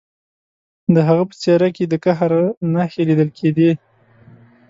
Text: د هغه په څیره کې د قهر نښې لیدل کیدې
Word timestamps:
د 0.93 0.95
هغه 1.07 1.23
په 1.29 1.35
څیره 1.41 1.69
کې 1.75 1.85
د 1.87 1.93
قهر 2.05 2.31
نښې 2.73 3.03
لیدل 3.09 3.29
کیدې 3.39 3.71